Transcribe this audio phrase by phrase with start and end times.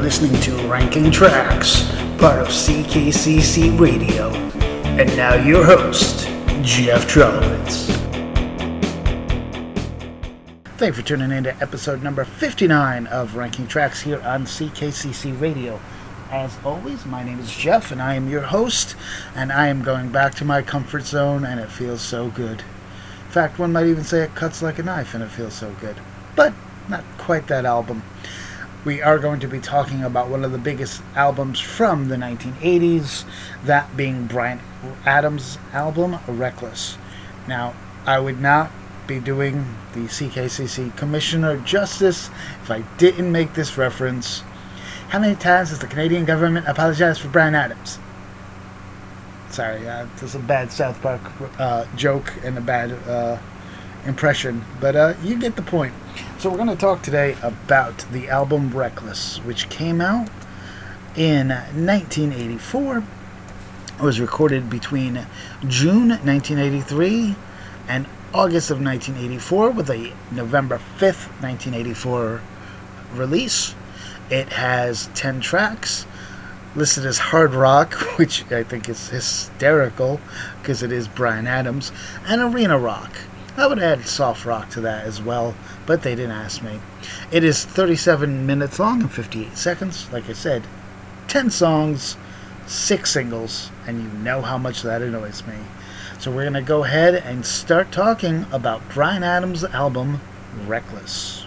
[0.00, 1.82] listening to Ranking Tracks,
[2.16, 4.30] part of CKCC Radio.
[4.96, 6.26] And now your host,
[6.62, 7.84] Jeff Trelowitz.
[10.78, 15.78] Thanks for tuning in to episode number 59 of Ranking Tracks here on CKCC Radio.
[16.30, 18.96] As always, my name is Jeff and I am your host,
[19.34, 22.60] and I am going back to my comfort zone, and it feels so good.
[22.60, 25.74] In fact, one might even say it cuts like a knife, and it feels so
[25.78, 25.96] good.
[26.34, 26.54] But
[26.88, 28.02] not quite that album
[28.84, 33.24] we are going to be talking about one of the biggest albums from the 1980s,
[33.64, 34.60] that being Bryan
[35.04, 36.96] Adams' album, Reckless.
[37.46, 37.74] Now,
[38.06, 38.70] I would not
[39.06, 42.30] be doing the CKCC Commissioner justice
[42.62, 44.42] if I didn't make this reference.
[45.08, 47.98] How many times has the Canadian government apologized for Bryan Adams?
[49.50, 51.20] Sorry, uh, this is a bad South Park
[51.58, 53.36] uh, joke and a bad uh,
[54.06, 55.92] impression, but uh, you get the point.
[56.40, 60.30] So, we're going to talk today about the album Reckless, which came out
[61.14, 62.96] in 1984.
[62.96, 65.26] It was recorded between
[65.68, 67.36] June 1983
[67.88, 72.40] and August of 1984 with a November 5th, 1984
[73.12, 73.74] release.
[74.30, 76.06] It has 10 tracks
[76.74, 80.22] listed as hard rock, which I think is hysterical
[80.62, 81.92] because it is Bryan Adams,
[82.26, 83.12] and arena rock.
[83.60, 86.80] I would add soft rock to that as well, but they didn't ask me.
[87.30, 90.10] It is 37 minutes long and 58 seconds.
[90.10, 90.62] Like I said,
[91.28, 92.16] 10 songs,
[92.66, 95.56] 6 singles, and you know how much that annoys me.
[96.18, 100.22] So we're going to go ahead and start talking about Bryan Adams' album,
[100.66, 101.44] Reckless.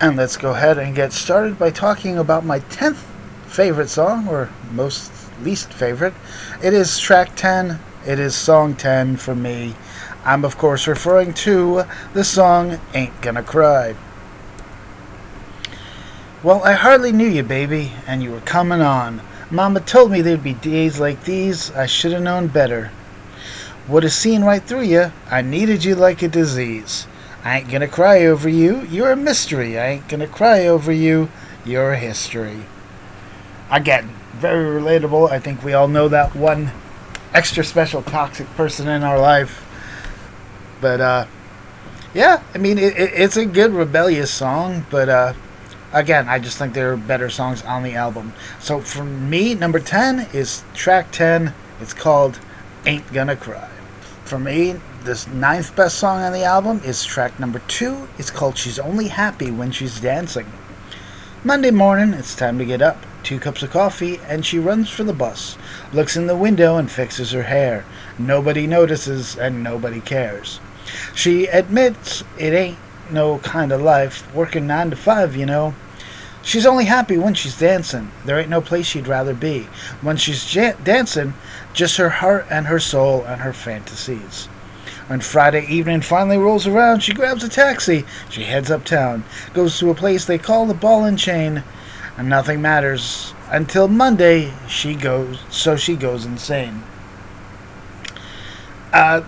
[0.00, 3.02] And let's go ahead and get started by talking about my 10th
[3.48, 5.10] favorite song, or most
[5.42, 6.14] least favorite.
[6.62, 7.80] It is track 10.
[8.06, 9.74] It is song 10 for me.
[10.28, 13.94] I'm, of course, referring to the song Ain't Gonna Cry.
[16.42, 19.22] Well, I hardly knew you, baby, and you were coming on.
[19.50, 21.70] Mama told me there'd be days like these.
[21.70, 22.90] I should have known better.
[23.88, 25.12] Would have seen right through you.
[25.30, 27.06] I needed you like a disease.
[27.42, 28.82] I ain't gonna cry over you.
[28.82, 29.78] You're a mystery.
[29.78, 31.30] I ain't gonna cry over you.
[31.64, 32.64] You're a history.
[33.70, 35.30] Again, very relatable.
[35.30, 36.72] I think we all know that one
[37.32, 39.64] extra special toxic person in our life
[40.80, 41.26] but uh,
[42.14, 45.34] yeah, I mean, it, it, it's a good rebellious song, but uh,
[45.92, 48.32] again, I just think there are better songs on the album.
[48.60, 51.52] So for me, number 10 is track 10.
[51.80, 52.40] It's called
[52.86, 53.68] Ain't Gonna Cry.
[54.24, 58.08] For me, this ninth best song on the album is track number 2.
[58.18, 60.46] It's called She's Only Happy When She's Dancing.
[61.44, 62.98] Monday morning, it's time to get up.
[63.22, 65.56] Two cups of coffee, and she runs for the bus,
[65.92, 67.84] looks in the window and fixes her hair.
[68.18, 70.60] Nobody notices, and nobody cares.
[71.14, 72.78] She admits it ain't
[73.10, 75.74] no kind of life, working nine to five, you know.
[76.42, 78.10] She's only happy when she's dancing.
[78.24, 79.68] There ain't no place she'd rather be.
[80.00, 81.34] When she's ja- dancing,
[81.74, 84.46] just her heart and her soul and her fantasies.
[85.08, 88.04] When Friday evening finally rolls around, she grabs a taxi.
[88.30, 91.64] She heads uptown, goes to a place they call the Ball and Chain,
[92.16, 94.52] and nothing matters until Monday.
[94.68, 96.82] She goes, so she goes insane.
[98.92, 99.22] Uh,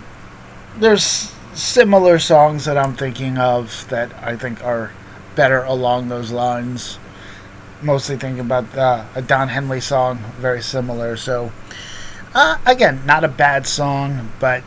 [0.79, 4.93] there's similar songs that I'm thinking of that I think are
[5.35, 6.99] better along those lines.
[7.83, 11.17] Mostly thinking about uh, a Don Henley song, very similar.
[11.17, 11.53] So,
[12.35, 14.63] uh, again, not a bad song, but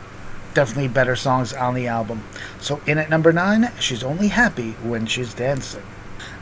[0.52, 2.24] definitely better songs on the album.
[2.60, 5.84] So, in at number nine, she's only happy when she's dancing.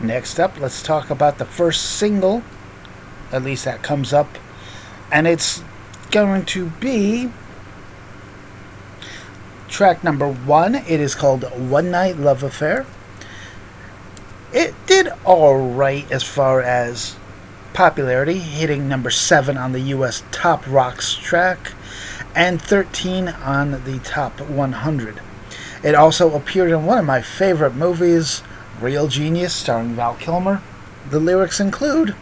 [0.01, 2.43] Next up, let's talk about the first single,
[3.31, 4.39] at least that comes up,
[5.11, 5.63] and it's
[6.11, 7.31] going to be
[9.73, 10.75] track number one.
[10.75, 12.85] It is called One Night Love Affair.
[14.53, 17.17] It did alright as far as
[17.73, 21.73] popularity, hitting number seven on the US Top Rocks track
[22.35, 25.21] and 13 on the Top 100.
[25.83, 28.43] It also appeared in one of my favorite movies,
[28.79, 30.61] Real Genius, starring Val Kilmer.
[31.11, 32.15] The lyrics include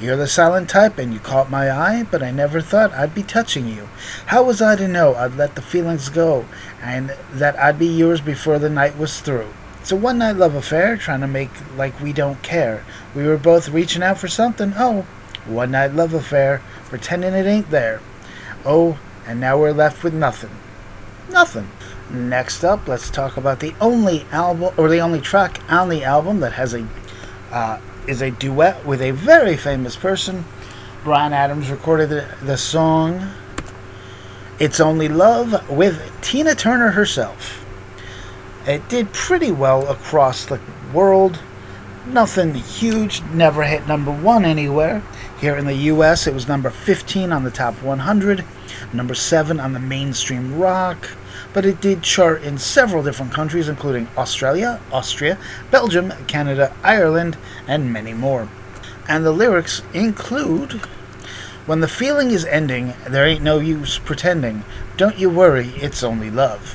[0.00, 3.22] you're the silent type, and you caught my eye, but I never thought I'd be
[3.22, 3.88] touching you.
[4.26, 6.46] How was I to know I'd let the feelings go,
[6.82, 9.52] and that I'd be yours before the night was through?
[9.80, 12.82] It's a one night love affair, trying to make like we don't care.
[13.14, 14.72] We were both reaching out for something.
[14.78, 15.02] Oh,
[15.44, 18.00] one night love affair, pretending it ain't there.
[18.64, 20.50] Oh, and now we're left with nothing.
[21.28, 21.70] Nothing.
[22.10, 26.40] Next up, let's talk about the only album, or the only track on the album
[26.40, 26.86] that has a
[27.52, 30.44] uh, is a duet with a very famous person.
[31.04, 33.30] Bryan Adams recorded the, the song
[34.58, 37.64] It's Only Love with Tina Turner herself.
[38.66, 40.60] It did pretty well across the
[40.92, 41.38] world.
[42.06, 45.02] nothing huge, never hit number one anywhere.
[45.40, 48.44] Here in the US, it was number 15 on the top 100,
[48.92, 51.08] number 7 on the mainstream rock,
[51.52, 55.38] but it did chart in several different countries, including Australia, Austria,
[55.70, 57.36] Belgium, Canada, Ireland,
[57.66, 58.48] and many more.
[59.08, 60.80] And the lyrics include
[61.66, 64.64] When the feeling is ending, there ain't no use pretending.
[64.96, 66.74] Don't you worry, it's only love.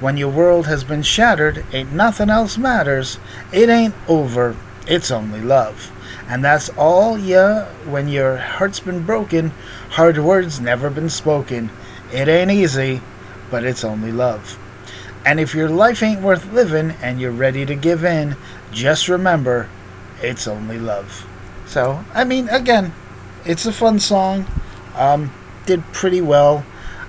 [0.00, 3.18] When your world has been shattered, ain't nothing else matters.
[3.52, 4.56] It ain't over,
[4.86, 5.90] it's only love.
[6.28, 9.52] And that's all ya when your heart's been broken,
[9.90, 11.70] hard words never been spoken.
[12.12, 13.00] It ain't easy,
[13.50, 14.58] but it's only love.
[15.24, 18.36] And if your life ain't worth living and you're ready to give in,
[18.72, 19.68] just remember,
[20.20, 21.26] it's only love.
[21.66, 22.92] So, I mean, again,
[23.44, 24.46] it's a fun song.
[24.96, 25.32] Um,
[25.66, 26.64] did pretty well.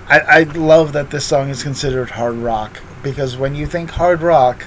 [0.08, 4.22] I, I love that this song is considered hard rock because when you think hard
[4.22, 4.64] rock,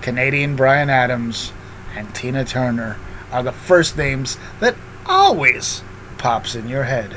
[0.00, 1.52] Canadian Bryan Adams
[1.94, 2.98] and Tina Turner
[3.30, 4.74] are the first names that
[5.06, 5.82] always
[6.18, 7.16] pops in your head.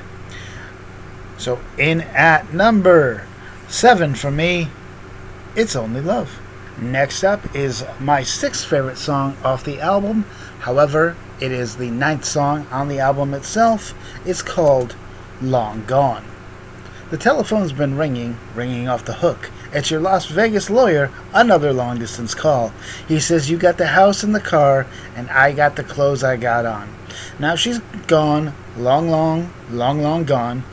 [1.38, 3.26] So in at number
[3.74, 4.68] seven for me,
[5.56, 6.40] it's only love.
[6.80, 10.26] Next up is my sixth favorite song off the album.
[10.60, 13.96] However, it is the ninth song on the album itself.
[14.28, 14.96] It's called
[15.42, 16.24] Long Gone.
[17.10, 19.50] The telephone's been ringing, ringing off the hook.
[19.72, 22.72] It's your Las Vegas lawyer, another long distance call.
[23.08, 24.86] He says you got the house and the car,
[25.16, 26.96] and I got the clothes I got on.
[27.40, 30.64] Now she's gone, long, long, long, long gone.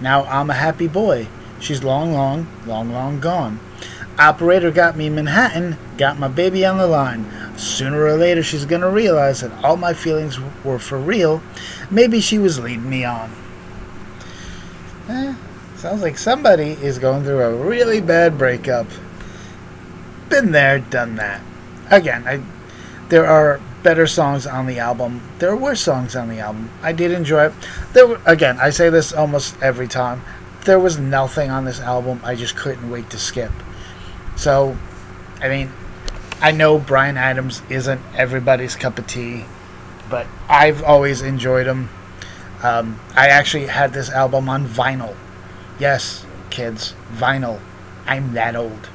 [0.00, 1.26] Now I'm a happy boy.
[1.60, 3.60] She's long, long, long, long gone.
[4.18, 7.26] Operator got me Manhattan, got my baby on the line.
[7.56, 11.42] Sooner or later, she's gonna realize that all my feelings were for real.
[11.90, 13.30] Maybe she was leading me on.
[15.08, 15.34] Eh,
[15.76, 18.86] sounds like somebody is going through a really bad breakup.
[20.28, 21.40] Been there, done that.
[21.90, 22.42] Again, I,
[23.08, 25.22] there are better songs on the album.
[25.38, 26.70] There were songs on the album.
[26.82, 27.52] I did enjoy it.
[27.92, 30.22] There were, again, I say this almost every time.
[30.64, 33.52] There was nothing on this album I just couldn't wait to skip.
[34.36, 34.76] So,
[35.40, 35.72] I mean,
[36.40, 39.44] I know Bryan Adams isn't everybody's cup of tea,
[40.08, 41.88] but I've always enjoyed him.
[42.62, 45.16] Um, I actually had this album on vinyl.
[45.78, 47.60] Yes, kids, vinyl.
[48.06, 48.88] I'm that old.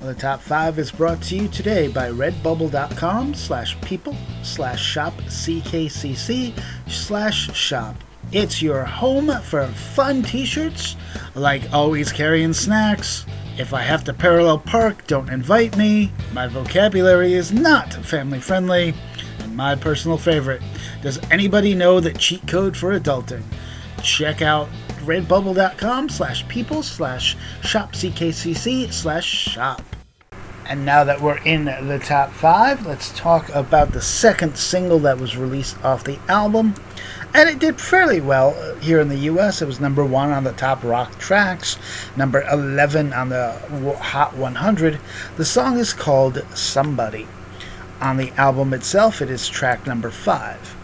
[0.00, 5.14] Well, the top five is brought to you today by redbubble.com slash people slash shop
[5.14, 7.96] ckcc slash shop.
[8.30, 10.96] It's your home for fun t-shirts,
[11.34, 13.24] like always carrying snacks.
[13.56, 16.12] If I have to parallel park, don't invite me.
[16.34, 18.92] My vocabulary is not family friendly.
[19.38, 20.60] And my personal favorite,
[21.00, 23.44] does anybody know the cheat code for adulting?
[24.02, 24.68] Check out
[25.06, 29.82] redbubble.com slash people slash shop ckcc slash shop.
[30.68, 35.16] And now that we're in the top five, let's talk about the second single that
[35.16, 36.74] was released off the album.
[37.34, 39.60] And it did fairly well here in the US.
[39.60, 41.78] It was number one on the top rock tracks,
[42.16, 43.52] number 11 on the
[44.00, 44.98] Hot 100.
[45.36, 47.28] The song is called Somebody.
[48.00, 50.76] On the album itself, it is track number five.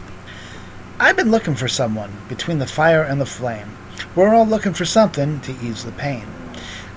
[1.01, 3.77] I've been looking for someone between the fire and the flame.
[4.15, 6.27] We're all looking for something to ease the pain.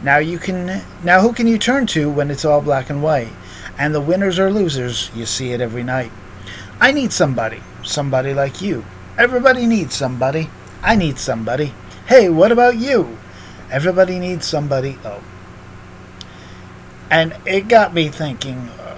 [0.04, 3.30] Now you can now who can you turn to when it's all black and white?
[3.78, 6.12] And the winners or losers, you see it every night.
[6.80, 8.86] I need somebody, somebody like you.
[9.18, 10.50] Everybody needs somebody.
[10.84, 11.74] I need somebody.
[12.06, 13.18] Hey, what about you?
[13.72, 15.00] Everybody needs somebody.
[15.04, 15.24] Oh.
[17.10, 18.98] And it got me thinking, uh,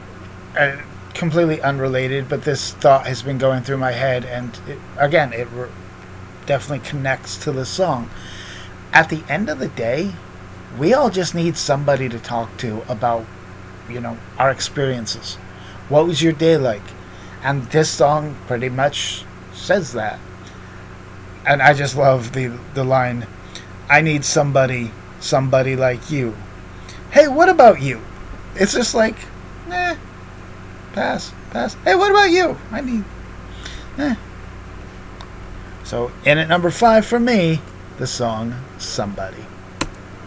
[0.57, 0.81] uh,
[1.13, 5.47] completely unrelated, but this thought has been going through my head, and it, again, it
[5.53, 5.69] re-
[6.45, 8.09] definitely connects to the song.
[8.91, 10.13] At the end of the day,
[10.77, 13.25] we all just need somebody to talk to about,
[13.89, 15.35] you know, our experiences.
[15.87, 16.83] What was your day like?
[17.43, 19.23] And this song pretty much
[19.59, 20.19] says that.
[21.45, 23.27] And I just love the the line,
[23.89, 26.35] I need somebody, somebody like you.
[27.11, 28.01] Hey, what about you?
[28.55, 29.15] It's just like,
[29.71, 29.95] eh,
[30.93, 31.75] pass, pass.
[31.85, 32.57] Hey, what about you?
[32.71, 33.03] I need,
[33.97, 34.15] eh.
[35.83, 37.61] So, in at number five for me,
[37.97, 39.43] the song Somebody.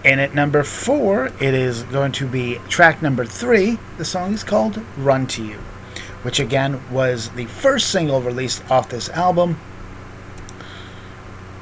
[0.04, 3.78] And at number four, it is going to be track number three.
[3.96, 5.58] The song is called Run to You,
[6.22, 9.58] which again was the first single released off this album.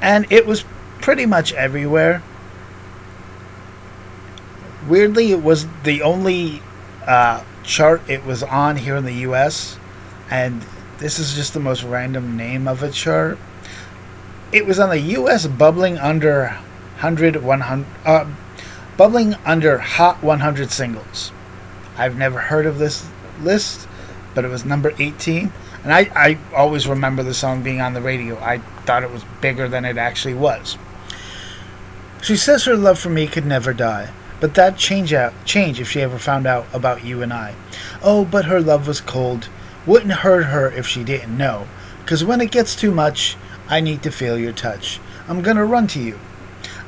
[0.01, 0.63] And it was
[1.01, 2.23] pretty much everywhere.
[4.87, 6.61] Weirdly, it was the only
[7.05, 9.77] uh, chart it was on here in the US.
[10.29, 10.65] And
[10.99, 13.37] this is just the most random name of a chart.
[14.51, 16.47] It was on the US bubbling under
[17.01, 18.25] 100, 100, uh,
[18.97, 21.31] bubbling under Hot 100 singles.
[21.97, 23.07] I've never heard of this
[23.41, 23.87] list,
[24.33, 25.51] but it was number 18.
[25.83, 28.37] And I, I always remember the song being on the radio.
[28.39, 30.77] I thought it was bigger than it actually was.
[32.21, 35.89] She says her love for me could never die, but that change out change if
[35.89, 37.55] she ever found out about you and I.
[38.03, 39.49] Oh, but her love was cold.
[39.87, 41.67] Wouldn't hurt her if she didn't know.
[42.05, 44.99] Cause when it gets too much, I need to feel your touch.
[45.27, 46.19] I'm gonna run to you.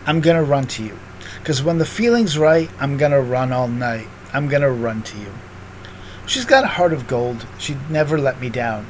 [0.05, 0.99] I'm gonna run to you.
[1.43, 4.07] Cause when the feeling's right, I'm gonna run all night.
[4.33, 5.33] I'm gonna run to you.
[6.25, 7.45] She's got a heart of gold.
[7.59, 8.87] She'd never let me down.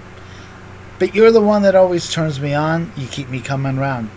[1.00, 2.92] But you're the one that always turns me on.
[2.96, 4.10] You keep me coming round.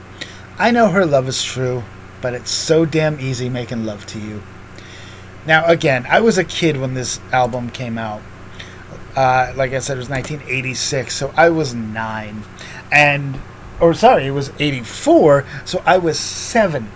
[0.58, 1.82] I know her love is true,
[2.20, 4.42] but it's so damn easy making love to you.
[5.46, 8.20] Now, again, I was a kid when this album came out.
[9.14, 12.42] Uh, like I said, it was 1986, so I was nine.
[12.92, 13.40] And,
[13.80, 16.90] or sorry, it was 84, so I was seven.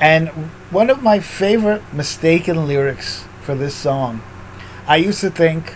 [0.00, 0.28] And
[0.70, 4.20] one of my favorite mistaken lyrics for this song,
[4.86, 5.74] I used to think,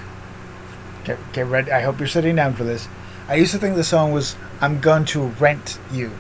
[1.05, 2.89] get, get ready, I hope you're sitting down for this.
[3.29, 6.13] I used to think the song was, I'm going to rent you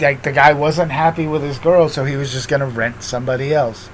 [0.00, 3.54] like the guy wasn't happy with his girl, so he was just gonna rent somebody
[3.54, 3.88] else.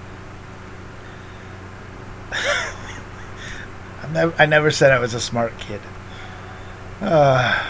[2.33, 5.81] I never, I never said I was a smart kid.
[7.01, 7.63] Uh,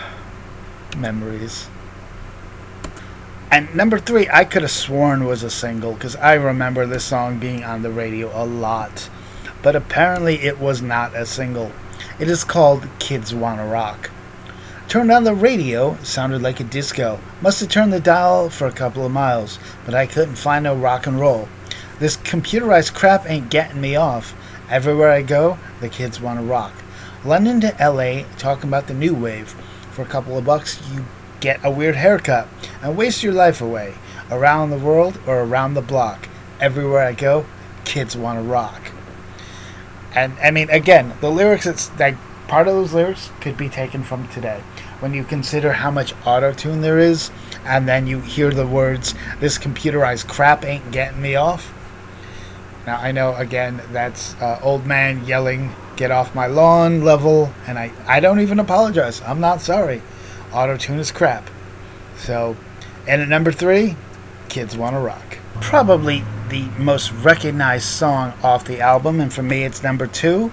[0.96, 1.68] memories.
[3.50, 7.38] And number three, I could have sworn was a single because I remember this song
[7.38, 9.08] being on the radio a lot.
[9.62, 11.70] But apparently it was not a single.
[12.18, 14.10] It is called Kids Wanna Rock.
[14.88, 17.18] Turned on the radio, sounded like a disco.
[17.40, 20.74] Must have turned the dial for a couple of miles, but I couldn't find no
[20.74, 21.48] rock and roll.
[21.98, 24.34] This computerized crap ain't getting me off.
[24.70, 26.72] Everywhere I go, the kids want to rock.
[27.24, 29.54] London to LA, talking about the new wave.
[29.90, 31.04] For a couple of bucks, you
[31.40, 32.48] get a weird haircut
[32.82, 33.94] and waste your life away.
[34.30, 36.28] Around the world or around the block.
[36.60, 37.46] Everywhere I go,
[37.84, 38.92] kids want to rock.
[40.14, 42.16] And I mean, again, the lyrics, it's like
[42.48, 44.62] part of those lyrics could be taken from today
[45.00, 47.30] when you consider how much auto tune there is,
[47.64, 51.72] and then you hear the words, this computerized crap ain't getting me off.
[52.86, 57.78] Now, I know, again, that's uh, old man yelling, get off my lawn level, and
[57.78, 59.20] I, I don't even apologize.
[59.22, 60.00] I'm not sorry.
[60.56, 61.50] Auto tune is crap.
[62.16, 62.56] So,
[63.06, 63.94] and at number three,
[64.48, 65.36] Kids Wanna Rock.
[65.60, 70.50] Probably the most recognized song off the album, and for me, it's number two.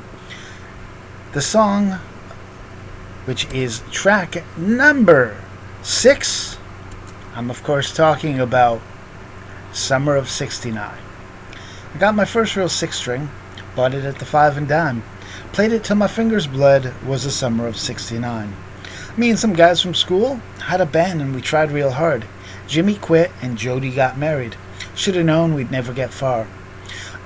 [1.31, 1.99] The song
[3.23, 5.37] which is track number
[5.81, 6.57] six.
[7.33, 8.81] I'm, of course, talking about
[9.71, 10.77] Summer of 69.
[11.95, 13.29] I got my first real six string,
[13.75, 15.03] bought it at the five and dime,
[15.53, 18.53] played it till my fingers bled, was the summer of 69.
[19.15, 22.25] Me and some guys from school had a band and we tried real hard.
[22.67, 24.55] Jimmy quit and Jody got married.
[24.95, 26.47] Should have known we'd never get far.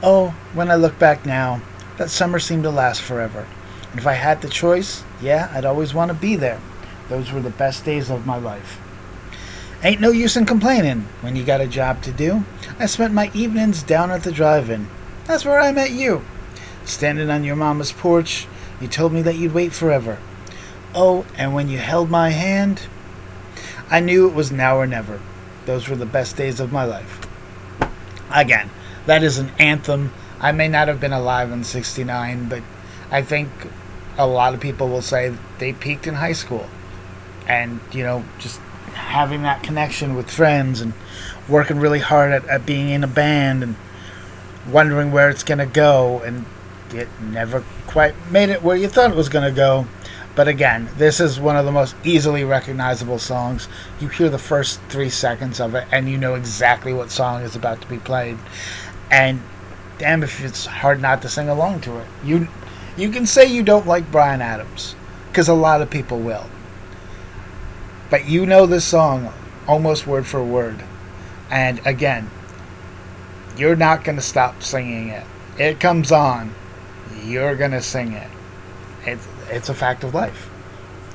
[0.04, 1.62] Oh, when I look back now,
[1.98, 3.48] that summer seemed to last forever.
[3.92, 6.60] And If I had the choice, yeah, I'd always want to be there.
[7.08, 8.82] Those were the best days of my life.
[9.82, 12.44] Ain't no use in complaining when you got a job to do.
[12.80, 14.88] I spent my evenings down at the drive in.
[15.24, 16.26] That's where I met you.
[16.84, 18.46] Standing on your mama's porch,
[18.82, 20.18] you told me that you'd wait forever.
[21.00, 22.82] Oh, and when you held my hand,
[23.88, 25.22] I knew it was now or never.
[25.68, 27.22] Those were the best days of my life.
[28.34, 28.72] Again,
[29.06, 30.12] that is an anthem.
[30.40, 32.64] I may not have been alive in 69, but
[33.12, 33.48] I think
[34.18, 36.68] a lot of people will say they peaked in high school.
[37.48, 38.60] And, you know, just
[38.96, 40.94] having that connection with friends and
[41.48, 43.76] working really hard at, at being in a band and
[44.68, 46.22] wondering where it's going to go.
[46.22, 46.48] And
[46.92, 49.86] it never quite made it where you thought it was going to go.
[50.38, 53.68] But again, this is one of the most easily recognizable songs.
[54.00, 57.56] You hear the first three seconds of it, and you know exactly what song is
[57.56, 58.38] about to be played.
[59.10, 59.42] And
[59.98, 62.06] damn, if it's hard not to sing along to it.
[62.24, 62.48] You
[62.96, 64.96] you can say you don't like Bryan Adams,
[65.30, 66.46] because a lot of people will.
[68.12, 69.34] But you know this song
[69.68, 70.84] almost word for word.
[71.50, 72.30] And again,
[73.58, 75.26] you're not going to stop singing it.
[75.58, 76.54] It comes on,
[77.24, 78.30] you're going to sing it.
[79.04, 80.50] It's, it's a fact of life.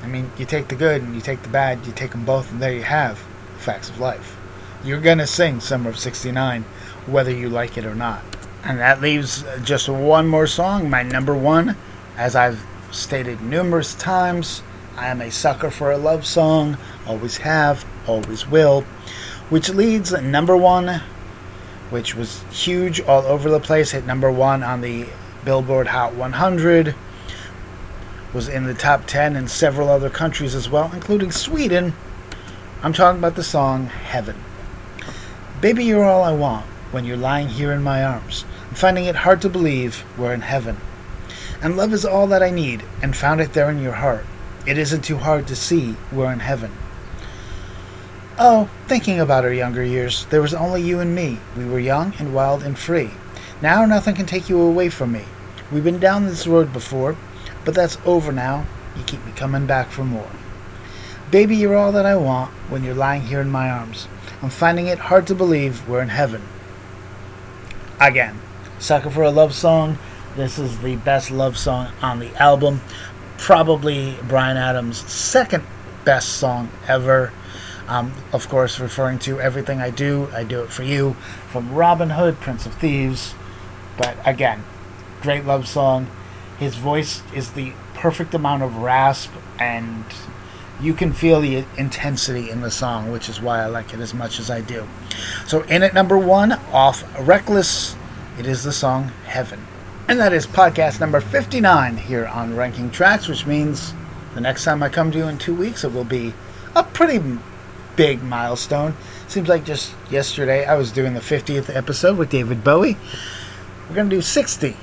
[0.01, 2.51] I mean, you take the good and you take the bad, you take them both,
[2.51, 3.17] and there you have
[3.57, 4.37] facts of life.
[4.83, 6.63] You're going to sing Summer of 69,
[7.05, 8.21] whether you like it or not.
[8.63, 11.77] And that leaves just one more song, my number one.
[12.17, 12.61] As I've
[12.91, 14.61] stated numerous times,
[14.97, 18.81] I am a sucker for a love song, always have, always will.
[19.49, 21.01] Which leads number one,
[21.89, 25.07] which was huge all over the place, hit number one on the
[25.45, 26.95] Billboard Hot 100,
[28.33, 31.93] was in the top 10 in several other countries as well, including Sweden.
[32.81, 34.35] I'm talking about the song Heaven.
[35.61, 38.43] Baby, you're all I want when you're lying here in my arms.
[38.69, 40.77] I'm finding it hard to believe we're in heaven.
[41.61, 44.25] And love is all that I need, and found it there in your heart.
[44.65, 46.71] It isn't too hard to see we're in heaven.
[48.39, 51.37] Oh, thinking about our younger years, there was only you and me.
[51.55, 53.11] We were young and wild and free.
[53.61, 55.25] Now nothing can take you away from me.
[55.71, 57.15] We've been down this road before,
[57.65, 58.65] but that's over now.
[58.95, 60.29] You keep me coming back for more.
[61.31, 64.07] Baby, you're all that I want when you're lying here in my arms.
[64.41, 66.43] I'm finding it hard to believe we're in heaven.
[67.99, 68.39] Again,
[68.79, 69.97] Sucker for a Love Song.
[70.35, 72.81] This is the best love song on the album.
[73.37, 75.63] Probably Bryan Adams' second
[76.05, 77.31] best song ever.
[77.87, 81.13] Um, of course, referring to Everything I Do, I Do It For You
[81.49, 83.35] from Robin Hood, Prince of Thieves.
[83.97, 84.63] But again,
[85.21, 86.07] great love song.
[86.59, 90.05] His voice is the perfect amount of rasp, and
[90.81, 94.13] you can feel the intensity in the song, which is why I like it as
[94.13, 94.87] much as I do.
[95.45, 97.95] So, in at number one, off Reckless,
[98.37, 99.65] it is the song Heaven.
[100.07, 103.93] And that is podcast number 59 here on Ranking Tracks, which means
[104.35, 106.33] the next time I come to you in two weeks, it will be
[106.75, 107.21] a pretty
[107.95, 108.95] big milestone.
[109.27, 112.97] Seems like just yesterday I was doing the 50th episode with David Bowie.
[113.87, 114.75] We're going to do 60.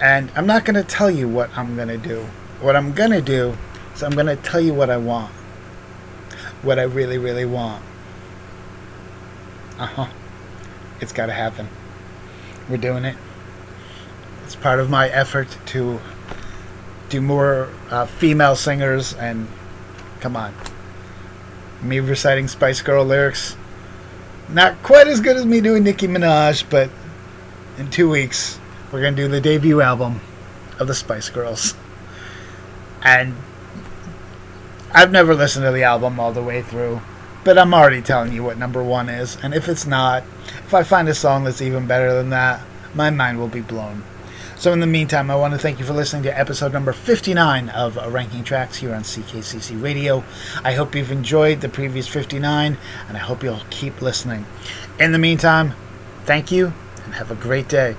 [0.00, 2.22] And I'm not going to tell you what I'm going to do.
[2.60, 3.56] What I'm going to do
[3.94, 5.32] is I'm going to tell you what I want.
[6.62, 7.82] What I really, really want.
[9.78, 10.08] Uh huh.
[11.00, 11.68] It's got to happen.
[12.68, 13.16] We're doing it.
[14.44, 16.00] It's part of my effort to
[17.08, 19.48] do more uh, female singers and
[20.20, 20.54] come on
[21.82, 23.56] me reciting Spice Girl lyrics.
[24.48, 26.90] Not quite as good as me doing Nicki Minaj, but
[27.76, 28.58] in two weeks,
[28.92, 30.20] we're to do the debut album
[30.78, 31.74] of the Spice Girls.
[33.02, 33.36] And
[34.92, 37.02] I've never listened to the album all the way through,
[37.44, 39.36] but I'm already telling you what number one is.
[39.42, 40.24] And if it's not,
[40.64, 42.62] if I find a song that's even better than that,
[42.94, 44.04] my mind will be blown.
[44.56, 47.68] So, in the meantime, I want to thank you for listening to episode number 59
[47.68, 50.24] of Ranking Tracks here on CKCC Radio.
[50.64, 54.46] I hope you've enjoyed the previous 59, and I hope you'll keep listening.
[54.98, 55.74] In the meantime,
[56.24, 56.72] thank you
[57.04, 57.94] and have a great day.